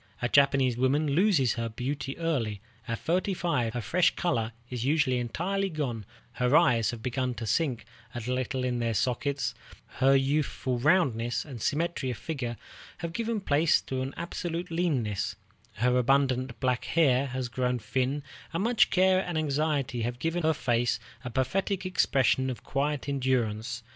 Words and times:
A 0.19 0.27
Japanese 0.27 0.77
woman 0.77 1.09
loses 1.11 1.53
her 1.53 1.69
beauty 1.69 2.17
early. 2.17 2.59
At 2.87 2.97
thirty 2.97 3.35
five 3.35 3.75
her 3.75 3.81
fresh 3.81 4.15
color 4.15 4.51
is 4.67 4.83
usually 4.83 5.19
entirely 5.19 5.69
gone, 5.69 6.07
her 6.33 6.55
eyes 6.57 6.89
have 6.89 7.03
begun 7.03 7.35
to 7.35 7.45
sink 7.45 7.85
a 8.15 8.19
little 8.21 8.63
in 8.63 8.79
their 8.79 8.95
sockets, 8.95 9.53
her 9.99 10.15
youthful 10.15 10.79
roundness 10.79 11.45
and 11.45 11.61
symmetry 11.61 12.09
of 12.09 12.17
figure 12.17 12.57
have 12.97 13.13
given 13.13 13.39
place 13.41 13.79
to 13.81 14.01
an 14.01 14.15
absolute 14.17 14.71
leanness, 14.71 15.35
her 15.73 15.95
abundant 15.95 16.59
black 16.59 16.85
hair 16.85 17.27
has 17.27 17.47
grown 17.47 17.77
thin, 17.77 18.23
and 18.53 18.63
much 18.63 18.89
care 18.89 19.23
and 19.23 19.37
anxiety 19.37 20.01
have 20.01 20.17
given 20.17 20.41
her 20.41 20.55
face 20.55 20.99
a 21.23 21.29
pathetic 21.29 21.85
expression 21.85 22.49
of 22.49 22.63
quiet 22.63 23.07
endurance. 23.07 23.83